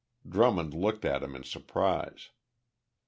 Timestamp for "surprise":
1.43-2.31